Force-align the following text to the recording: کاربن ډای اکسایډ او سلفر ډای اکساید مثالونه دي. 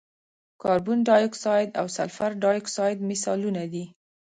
کاربن 0.61 0.97
ډای 1.07 1.21
اکسایډ 1.29 1.69
او 1.79 1.85
سلفر 1.97 2.31
ډای 2.41 2.55
اکساید 2.61 2.97
مثالونه 3.09 3.63
دي. 3.73 3.85